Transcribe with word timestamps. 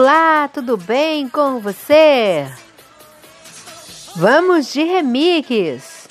Olá, 0.00 0.46
tudo 0.46 0.76
bem 0.76 1.28
com 1.28 1.58
você? 1.58 2.48
Vamos 4.14 4.72
de 4.72 4.84
remix. 4.84 6.06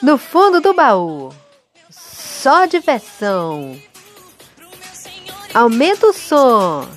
No 0.00 0.16
fundo 0.16 0.60
do 0.60 0.72
baú, 0.72 1.34
só 1.90 2.66
diversão. 2.66 3.76
Aumenta 5.52 6.06
o 6.06 6.12
som, 6.12 6.88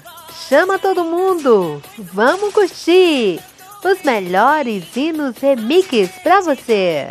chama 0.48 0.78
todo 0.78 1.04
mundo, 1.04 1.82
vamos 1.98 2.54
curtir 2.54 3.42
os 3.84 4.04
melhores 4.04 4.96
hinos 4.96 5.36
remix 5.40 6.12
pra 6.22 6.42
você. 6.42 7.10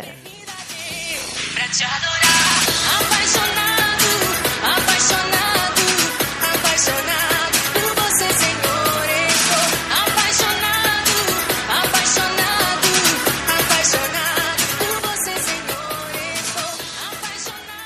Pra 1.55 1.67
te 1.67 1.83
adorar, 1.83 2.18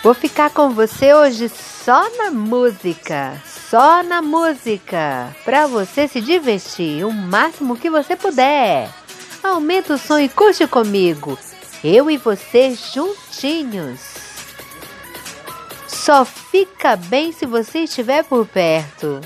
Vou 0.03 0.13
ficar 0.13 0.51
com 0.51 0.69
você 0.69 1.13
hoje 1.13 1.49
só 1.49 2.07
na 2.17 2.29
música 2.29 3.41
só 3.73 4.03
na 4.03 4.21
música, 4.21 5.35
para 5.43 5.65
você 5.65 6.07
se 6.07 6.21
divertir 6.21 7.03
o 7.03 7.11
máximo 7.11 7.75
que 7.75 7.89
você 7.89 8.15
puder. 8.15 8.87
Aumenta 9.41 9.95
o 9.95 9.97
som 9.97 10.19
e 10.19 10.29
curte 10.29 10.67
comigo. 10.67 11.39
Eu 11.83 12.07
e 12.11 12.15
você 12.15 12.75
juntinhos. 12.75 13.99
Só 15.87 16.23
fica 16.23 16.95
bem 16.95 17.31
se 17.31 17.47
você 17.47 17.79
estiver 17.79 18.23
por 18.23 18.45
perto. 18.45 19.21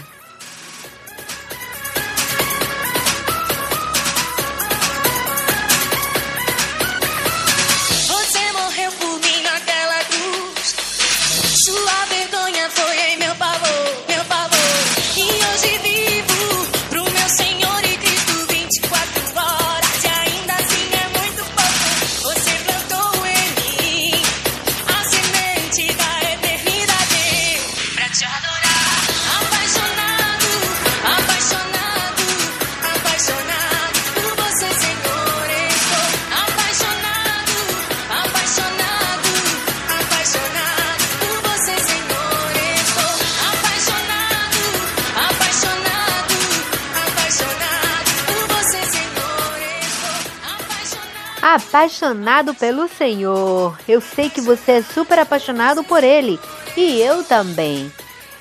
Apaixonado 51.78 52.56
pelo 52.56 52.88
Senhor. 52.88 53.78
Eu 53.88 54.02
sei 54.02 54.32
que 54.32 54.42
você 54.42 54.74
é 54.74 54.82
super 54.82 55.20
apaixonado 55.20 55.84
por 55.84 56.04
Ele 56.04 56.40
e 56.76 57.00
eu 57.00 57.24
também. 57.24 57.92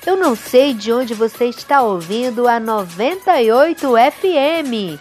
Eu 0.03 0.17
não 0.17 0.35
sei 0.35 0.73
de 0.73 0.91
onde 0.91 1.13
você 1.13 1.45
está 1.45 1.83
ouvindo 1.83 2.47
a 2.47 2.59
98 2.59 3.93
FM, 3.93 4.99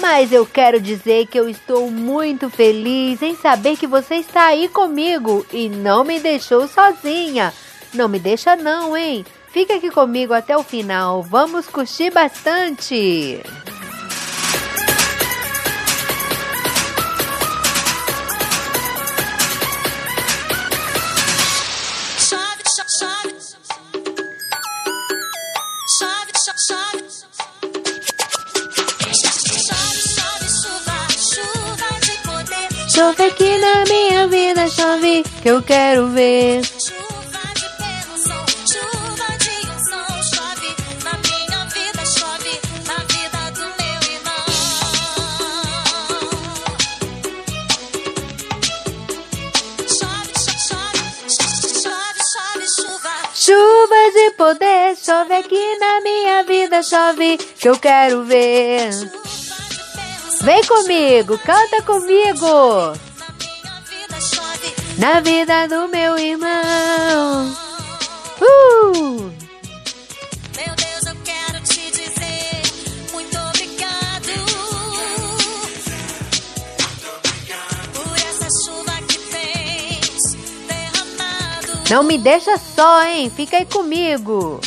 mas 0.00 0.30
eu 0.30 0.46
quero 0.46 0.80
dizer 0.80 1.26
que 1.26 1.38
eu 1.38 1.48
estou 1.48 1.90
muito 1.90 2.48
feliz 2.48 3.20
em 3.20 3.34
saber 3.34 3.76
que 3.76 3.86
você 3.86 4.16
está 4.16 4.46
aí 4.46 4.68
comigo 4.68 5.44
e 5.52 5.68
não 5.68 6.04
me 6.04 6.20
deixou 6.20 6.68
sozinha. 6.68 7.52
Não 7.92 8.08
me 8.08 8.20
deixa 8.20 8.54
não, 8.54 8.96
hein? 8.96 9.26
Fica 9.48 9.74
aqui 9.74 9.90
comigo 9.90 10.32
até 10.32 10.56
o 10.56 10.62
final. 10.62 11.20
Vamos 11.20 11.66
curtir 11.66 12.10
bastante. 12.10 13.42
Chove 33.02 33.24
aqui 33.24 33.58
na 33.58 33.84
minha 33.86 34.28
vida, 34.28 34.68
chove 34.68 35.24
que 35.42 35.48
eu 35.48 35.60
quero 35.60 36.06
ver. 36.10 36.62
Chuva 53.34 54.12
de 54.14 54.30
poder, 54.36 54.96
chove 54.96 55.34
aqui 55.34 55.78
na 55.80 56.00
minha 56.02 56.44
vida, 56.44 56.80
chove 56.84 57.36
que 57.36 57.68
eu 57.68 57.76
quero 57.80 58.22
ver. 58.22 59.21
Vem 60.42 60.60
comigo, 60.64 61.38
canta 61.38 61.80
comigo. 61.82 62.98
Na 64.98 65.20
vida 65.20 65.68
do 65.68 65.86
meu 65.86 66.18
irmão. 66.18 67.56
Uh! 68.40 69.30
Meu 70.56 70.74
Deus, 70.74 71.06
eu 71.06 71.16
quero 71.24 71.62
te 71.62 71.90
dizer 71.92 72.62
muito 73.12 73.38
obrigado. 73.38 74.32
Por 77.94 78.16
essa 78.16 78.48
chuva 78.64 79.00
que 79.06 79.18
fez 79.18 80.34
derramado. 80.66 81.88
Não 81.88 82.02
me 82.02 82.18
deixa 82.18 82.58
só, 82.58 83.04
hein? 83.04 83.30
Fica 83.30 83.58
aí 83.58 83.64
comigo. 83.64 84.60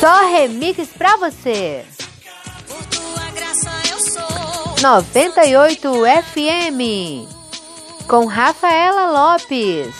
Só 0.00 0.30
remix 0.30 0.88
pra 0.96 1.18
você. 1.18 1.84
98 4.80 5.92
FM 6.32 7.28
com 8.08 8.24
Rafaela 8.24 9.10
Lopes. 9.10 9.99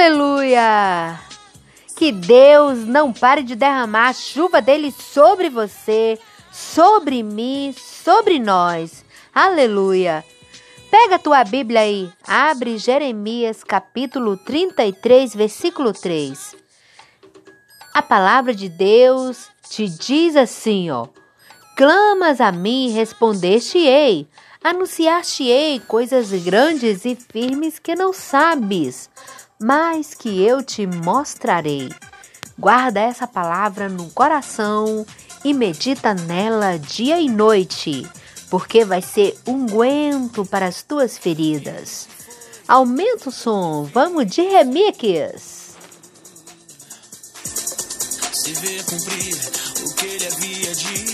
Aleluia! 0.00 1.20
Que 1.94 2.10
Deus 2.10 2.86
não 2.86 3.12
pare 3.12 3.42
de 3.42 3.54
derramar 3.54 4.08
a 4.08 4.12
chuva 4.14 4.62
dele 4.62 4.90
sobre 4.90 5.50
você, 5.50 6.18
sobre 6.50 7.22
mim, 7.22 7.74
sobre 7.76 8.38
nós. 8.38 9.04
Aleluia! 9.34 10.24
Pega 10.90 11.16
a 11.16 11.18
tua 11.18 11.44
Bíblia 11.44 11.80
aí, 11.80 12.10
abre 12.26 12.78
Jeremias 12.78 13.62
capítulo 13.62 14.38
33, 14.38 15.34
versículo 15.34 15.92
3. 15.92 16.56
A 17.92 18.00
palavra 18.00 18.54
de 18.54 18.70
Deus 18.70 19.50
te 19.68 19.86
diz 19.86 20.34
assim, 20.34 20.90
ó: 20.90 21.08
Clamas 21.76 22.40
a 22.40 22.50
mim, 22.50 22.90
respondeste-ei, 22.90 24.26
anunciar-te-ei 24.64 25.78
coisas 25.80 26.30
grandes 26.42 27.04
e 27.04 27.14
firmes 27.14 27.78
que 27.78 27.94
não 27.94 28.14
sabes 28.14 29.10
mas 29.60 30.14
que 30.14 30.42
eu 30.42 30.62
te 30.62 30.86
mostrarei. 30.86 31.90
Guarda 32.58 33.00
essa 33.00 33.26
palavra 33.26 33.88
no 33.88 34.10
coração 34.10 35.06
e 35.44 35.52
medita 35.52 36.14
nela 36.14 36.78
dia 36.78 37.20
e 37.20 37.28
noite, 37.28 38.06
porque 38.48 38.84
vai 38.84 39.02
ser 39.02 39.38
unguento 39.46 40.44
para 40.46 40.66
as 40.66 40.82
tuas 40.82 41.18
feridas. 41.18 42.08
Aumenta 42.66 43.28
o 43.28 43.32
som, 43.32 43.84
vamos 43.84 44.26
de 44.26 44.42
remix. 44.42 45.74
Se 48.32 48.52
vê 48.54 48.82
cumprir 48.84 49.36
o 49.84 49.94
que 49.94 50.06
ele 50.06 50.26
havia 50.26 50.74
dito. 50.74 51.09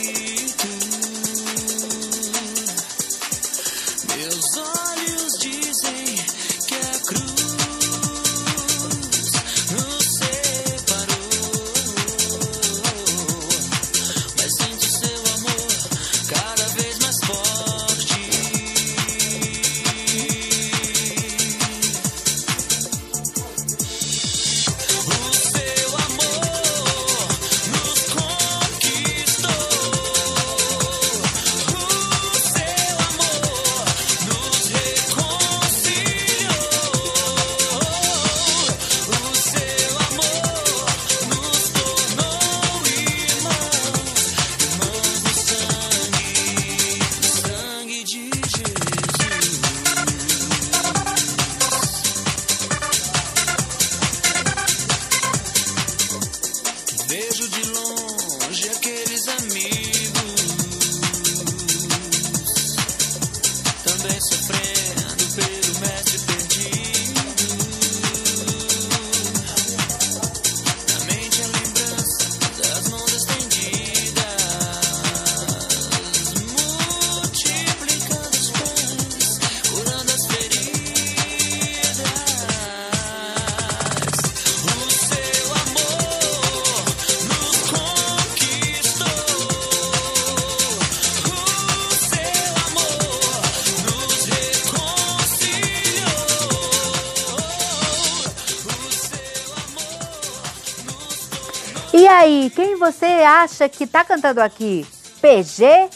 Quem 102.56 102.74
você 102.74 103.04
acha 103.04 103.68
que 103.68 103.86
tá 103.86 104.02
cantando 104.02 104.40
aqui? 104.40 104.86
PG 105.20 105.90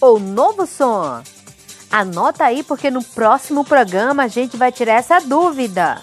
ou 0.00 0.20
Novo 0.20 0.64
Som? 0.64 1.20
Anota 1.90 2.44
aí 2.44 2.62
porque 2.62 2.88
no 2.88 3.02
próximo 3.02 3.64
programa 3.64 4.22
a 4.22 4.28
gente 4.28 4.56
vai 4.56 4.70
tirar 4.70 4.94
essa 4.94 5.18
dúvida. 5.18 6.00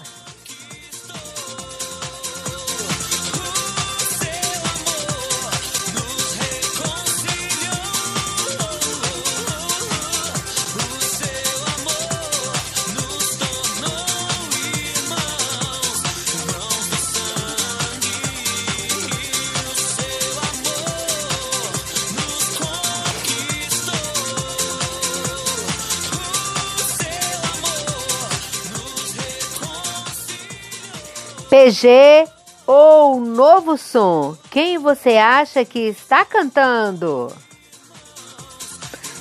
PG 31.82 32.28
ou 32.64 33.20
novo 33.20 33.76
som? 33.76 34.36
Quem 34.50 34.78
você 34.78 35.16
acha 35.16 35.64
que 35.64 35.80
está 35.80 36.24
cantando? 36.24 37.34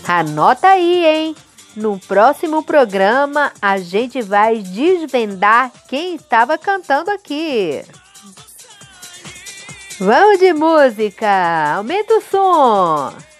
Anota 0.07 0.67
aí, 0.67 1.05
hein? 1.05 1.35
No 1.75 1.97
próximo 1.99 2.61
programa 2.61 3.51
a 3.59 3.79
gente 3.79 4.21
vai 4.21 4.59
desvendar 4.59 5.71
quem 5.87 6.15
estava 6.15 6.55
cantando 6.57 7.09
aqui. 7.09 7.83
Vamos 9.99 10.39
de 10.39 10.53
música! 10.53 11.75
Aumenta 11.77 12.13
o 12.15 12.21
som! 12.21 13.30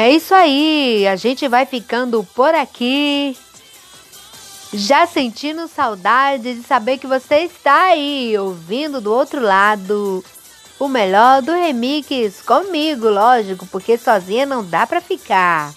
É 0.00 0.12
isso 0.12 0.32
aí, 0.32 1.08
a 1.08 1.16
gente 1.16 1.48
vai 1.48 1.66
ficando 1.66 2.22
por 2.32 2.54
aqui. 2.54 3.36
Já 4.72 5.08
sentindo 5.08 5.66
saudade 5.66 6.54
de 6.54 6.62
saber 6.62 6.98
que 6.98 7.06
você 7.08 7.38
está 7.38 7.86
aí, 7.86 8.38
ouvindo 8.38 9.00
do 9.00 9.12
outro 9.12 9.40
lado. 9.40 10.24
O 10.78 10.86
melhor 10.86 11.42
do 11.42 11.50
remix 11.50 12.40
comigo, 12.42 13.08
lógico, 13.08 13.66
porque 13.66 13.98
sozinha 13.98 14.46
não 14.46 14.64
dá 14.64 14.86
para 14.86 15.00
ficar. 15.00 15.74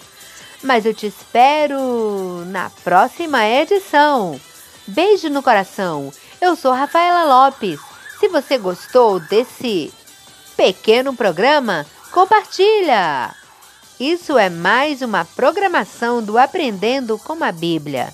Mas 0.62 0.86
eu 0.86 0.94
te 0.94 1.08
espero 1.08 2.46
na 2.46 2.70
próxima 2.84 3.44
edição. 3.44 4.40
Beijo 4.86 5.30
no 5.30 5.42
coração. 5.42 6.14
Eu 6.40 6.56
sou 6.56 6.74
Rafaela 6.74 7.24
Lopes. 7.24 7.80
Se 8.20 8.28
você 8.28 8.60
gostou 8.60 9.20
desse 9.20 9.92
pequeno 10.56 11.16
programa, 11.16 11.88
compartilha. 12.12 13.41
Isso 14.02 14.36
é 14.36 14.50
mais 14.50 15.04
uma 15.04 15.24
programação 15.24 16.24
do 16.24 16.36
Aprendendo 16.36 17.20
com 17.20 17.44
a 17.44 17.52
Bíblia. 17.52 18.12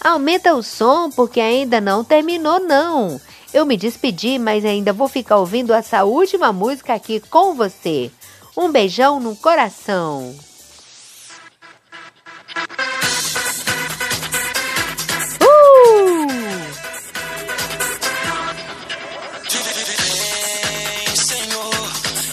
Aumenta 0.00 0.54
o 0.54 0.62
som 0.62 1.10
porque 1.10 1.40
ainda 1.40 1.80
não 1.80 2.04
terminou 2.04 2.60
não. 2.60 3.20
Eu 3.52 3.66
me 3.66 3.76
despedi, 3.76 4.38
mas 4.38 4.64
ainda 4.64 4.92
vou 4.92 5.08
ficar 5.08 5.38
ouvindo 5.38 5.74
essa 5.74 6.04
última 6.04 6.52
música 6.52 6.94
aqui 6.94 7.18
com 7.18 7.52
você. 7.52 8.12
Um 8.56 8.70
beijão 8.70 9.18
no 9.18 9.34
coração. 9.34 10.36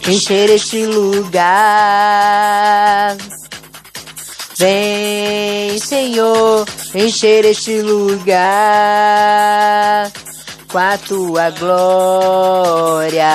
Encher 0.07 0.51
este 0.51 0.85
lugar. 0.85 1.45
Vem, 4.57 5.79
Senhor, 5.79 6.63
encher 6.93 7.43
este 7.45 7.81
lugar 7.81 8.35
com 10.71 10.77
a 10.77 10.97
tua 10.99 11.49
glória, 11.49 13.29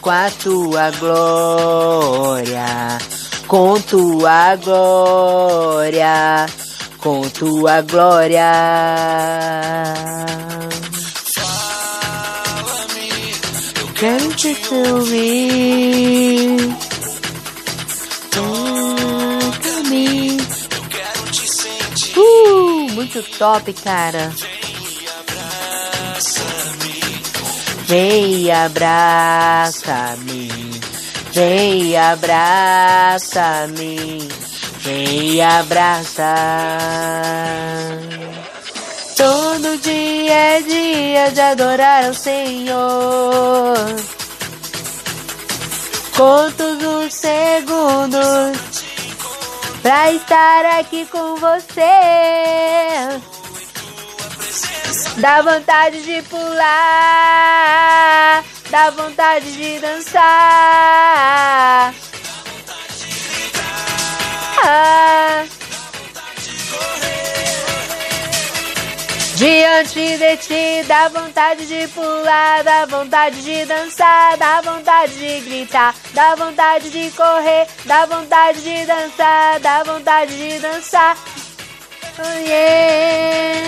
com 0.00 0.10
a 0.10 0.30
tua 0.42 0.90
glória, 0.98 2.66
com 3.46 3.80
tua 3.80 4.56
glória, 4.56 6.46
com 6.98 7.22
tua 7.28 7.80
glória. 7.82 8.50
Toca-me, 18.30 20.36
eu 20.36 20.82
quero 20.90 21.24
te 21.30 21.48
sentir. 21.48 22.18
Uh, 22.18 22.90
muito 22.90 23.22
top, 23.38 23.72
cara. 23.72 24.30
Vem 27.86 28.50
abraça-me, 28.50 30.48
vem 31.32 31.96
abraça-me, 31.96 33.08
vem 34.80 35.40
abraça. 35.42 36.24
Todo 39.24 39.78
dia 39.78 40.34
é 40.34 40.60
dia 40.60 41.30
de 41.30 41.40
adorar 41.40 42.10
o 42.10 42.14
Senhor. 42.14 43.74
Conto 46.14 46.62
os 46.62 47.14
segundos 47.14 48.58
pra 49.80 50.12
estar 50.12 50.78
aqui 50.78 51.06
com 51.06 51.36
você. 51.36 51.80
Dá 55.16 55.40
vontade 55.40 56.02
de 56.02 56.20
pular, 56.28 56.44
dá 58.68 58.90
vontade 58.90 59.50
de 59.52 59.78
dançar. 59.78 60.22
Ah. 64.66 65.63
Diante 69.36 70.16
de 70.16 70.36
ti 70.36 70.84
dá 70.86 71.08
vontade 71.08 71.66
de 71.66 71.88
pular, 71.88 72.62
dá 72.62 72.86
vontade 72.86 73.42
de 73.42 73.66
dançar, 73.66 74.36
dá 74.36 74.60
vontade 74.60 75.12
de 75.14 75.40
gritar, 75.40 75.92
dá 76.12 76.36
vontade 76.36 76.88
de 76.88 77.10
correr, 77.10 77.66
dá 77.84 78.06
vontade 78.06 78.60
de 78.62 78.86
dançar, 78.86 79.58
dá 79.58 79.82
vontade 79.82 80.36
de 80.36 80.58
dançar. 80.60 81.16
Oh 82.16 82.38
yeah. 82.46 83.64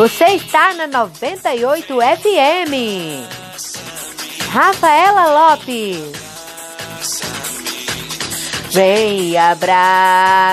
Você 0.00 0.24
está 0.28 0.72
na 0.72 0.86
98 0.86 1.94
FM. 1.94 2.72
Rafaela 4.48 5.50
Lopes. 5.50 6.00
Vem 8.70 9.36
abraça-me, 9.36 10.46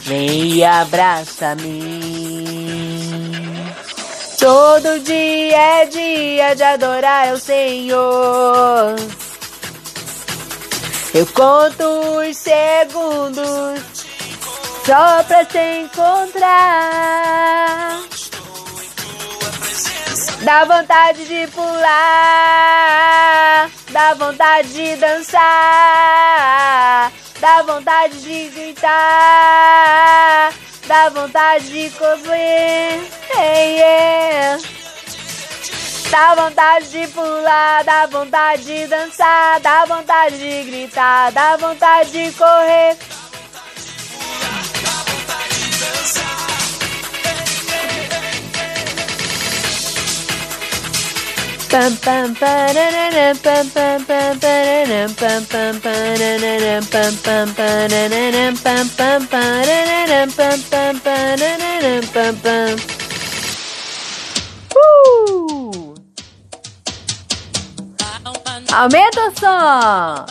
vem 0.00 0.64
abraça-me. 0.64 2.00
Todo 4.38 4.98
dia 5.00 5.82
é 5.82 5.84
dia 5.84 6.54
de 6.54 6.62
adorar 6.62 7.34
o 7.34 7.38
Senhor. 7.38 8.96
Eu 11.12 11.26
conto 11.26 11.84
os 11.84 12.34
segundos 12.34 13.93
só 14.84 15.24
pra 15.24 15.44
te 15.46 15.80
encontrar. 15.80 16.44
Dá 20.42 20.64
vontade 20.64 21.24
de 21.24 21.46
pular, 21.48 21.90
dá 23.90 24.14
vontade 24.14 24.68
de 24.74 24.94
dançar, 24.96 25.42
dá 27.40 27.62
vontade 27.62 28.20
de 28.20 28.50
gritar, 28.50 30.52
dá 30.86 31.08
vontade 31.08 31.70
de 31.70 31.88
correr. 31.96 33.00
Hey, 33.34 33.78
yeah. 33.78 34.58
Dá 36.10 36.34
vontade 36.34 36.90
de 36.90 37.06
pular, 37.08 37.82
dá 37.84 38.06
vontade 38.06 38.64
de 38.64 38.86
dançar, 38.86 39.58
dá 39.60 39.86
vontade 39.86 40.36
de 40.38 40.64
gritar, 40.70 41.32
dá 41.32 41.56
vontade 41.56 42.10
de 42.10 42.30
correr. 42.32 42.98
Uh! 64.76 65.94
Aumenta 68.72 69.20
o 69.20 69.32
som! 69.36 70.26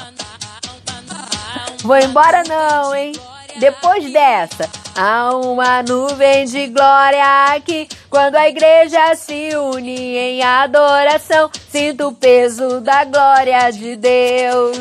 Vou 1.83 1.97
embora 1.97 2.43
não, 2.47 2.95
hein? 2.95 3.11
Depois 3.59 4.13
dessa, 4.13 4.69
há 4.95 5.35
uma 5.35 5.81
nuvem 5.83 6.45
de 6.45 6.67
glória 6.67 7.53
aqui. 7.53 7.87
Quando 8.09 8.35
a 8.35 8.47
igreja 8.47 9.15
se 9.15 9.55
une 9.55 10.17
em 10.17 10.43
adoração, 10.43 11.49
sinto 11.69 12.07
o 12.07 12.13
peso 12.13 12.79
da 12.81 13.03
glória 13.03 13.71
de 13.71 13.95
Deus. 13.95 14.77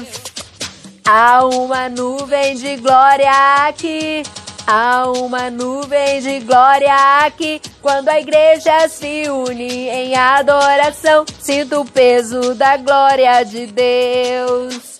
Há 1.05 1.45
uma 1.45 1.89
nuvem 1.89 2.55
de 2.55 2.77
glória 2.77 3.31
aqui. 3.67 4.23
Há 4.67 5.11
uma 5.11 5.51
nuvem 5.51 6.21
de 6.21 6.41
glória 6.41 6.95
aqui. 7.25 7.61
Quando 7.81 8.09
a 8.09 8.21
igreja 8.21 8.89
se 8.89 9.29
une 9.29 9.89
em 9.89 10.15
adoração, 10.15 11.25
sinto 11.41 11.81
o 11.81 11.85
peso 11.85 12.55
da 12.55 12.77
glória 12.77 13.43
de 13.43 13.67
Deus. 13.67 14.92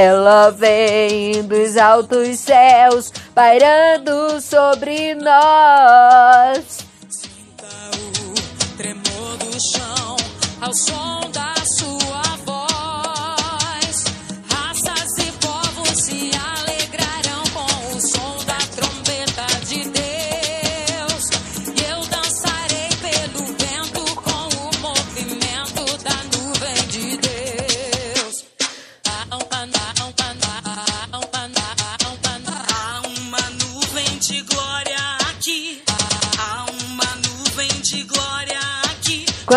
Ela 0.00 0.50
vem 0.50 1.42
dos 1.42 1.76
altos 1.76 2.38
céus, 2.38 3.12
pairando 3.34 4.40
sobre 4.40 5.12
nós. 5.16 6.86
Sinta 7.08 7.66
o 8.22 8.76
tremor 8.76 9.36
do 9.38 9.60
chão 9.60 10.16
ao 10.60 10.72
som 10.72 11.28
da 11.32 11.47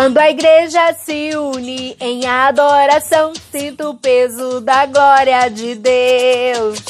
Quando 0.02 0.18
a 0.18 0.30
igreja 0.30 0.92
se 0.94 1.36
une 1.36 1.96
em 2.00 2.26
adoração, 2.26 3.32
sinto 3.52 3.90
o 3.90 3.94
peso 3.94 4.60
da 4.60 4.84
glória 4.84 5.48
de 5.48 5.76
Deus. 5.76 6.80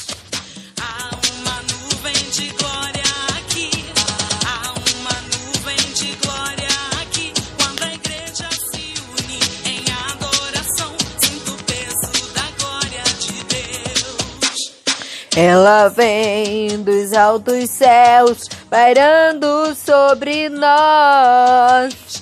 Há 0.80 1.10
uma 1.12 1.60
nuvem 1.60 2.30
de 2.30 2.48
glória 2.54 3.02
aqui. 3.36 3.70
Há 4.46 4.72
uma 4.72 5.12
nuvem 5.28 5.76
de 5.92 6.16
glória 6.24 6.68
aqui. 7.02 7.34
Quando 7.58 7.82
a 7.82 7.92
igreja 7.92 8.48
se 8.50 8.94
une 9.20 9.38
em 9.66 9.84
adoração, 10.08 10.96
sinto 11.18 11.52
o 11.52 11.64
peso 11.64 12.32
da 12.32 12.48
glória 12.58 13.04
de 13.20 13.44
Deus. 13.44 14.72
Ela 15.36 15.88
vem 15.90 16.82
dos 16.82 17.12
altos 17.12 17.68
céus, 17.68 18.48
pairando 18.70 19.74
sobre 19.74 20.48
nós. 20.48 22.21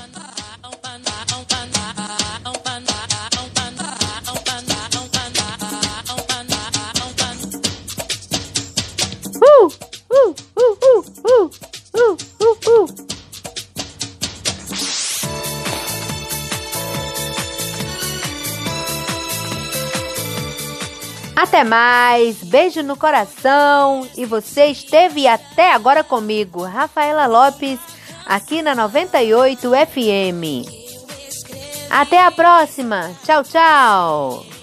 Até 21.41 21.63
mais, 21.63 22.43
beijo 22.43 22.83
no 22.83 22.95
coração 22.95 24.07
e 24.15 24.25
você 24.25 24.65
esteve 24.67 25.27
até 25.27 25.73
agora 25.73 26.03
comigo, 26.03 26.61
Rafaela 26.61 27.25
Lopes, 27.25 27.79
aqui 28.27 28.61
na 28.61 28.75
98 28.75 29.71
FM. 29.71 30.69
Até 31.89 32.23
a 32.23 32.29
próxima, 32.29 33.09
tchau, 33.25 33.43
tchau. 33.43 34.60